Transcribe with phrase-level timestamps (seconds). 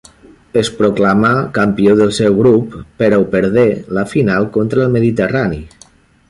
[0.59, 3.67] Es proclamà campió del seu grup, però perdé
[3.99, 5.63] la final contra el Mediterrani.